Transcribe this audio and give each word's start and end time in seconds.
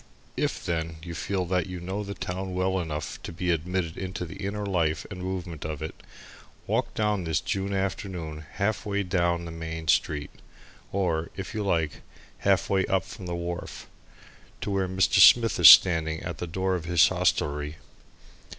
If, 0.35 0.65
then, 0.65 0.95
you 1.03 1.13
feel 1.13 1.45
that 1.45 1.67
you 1.67 1.79
know 1.79 2.03
the 2.03 2.15
town 2.15 2.55
well 2.55 2.79
enough 2.79 3.21
to 3.21 3.31
be 3.31 3.51
admitted 3.51 3.97
into 3.99 4.25
the 4.25 4.37
inner 4.37 4.65
life 4.65 5.05
and 5.11 5.21
movement 5.21 5.63
of 5.63 5.83
it, 5.83 5.93
walk 6.65 6.95
down 6.95 7.23
this 7.23 7.39
June 7.39 7.71
afternoon 7.71 8.43
half 8.53 8.83
way 8.83 9.03
down 9.03 9.45
the 9.45 9.51
Main 9.51 9.87
Street 9.87 10.31
or, 10.91 11.29
if 11.37 11.53
you 11.53 11.63
like, 11.63 12.01
half 12.39 12.67
way 12.67 12.83
up 12.87 13.05
from 13.05 13.27
the 13.27 13.35
wharf 13.35 13.85
to 14.61 14.71
where 14.71 14.87
Mr. 14.87 15.19
Smith 15.19 15.59
is 15.59 15.69
standing 15.69 16.23
at 16.23 16.39
the 16.39 16.47
door 16.47 16.73
of 16.73 16.85
his 16.85 17.07
hostelry. 17.09 17.75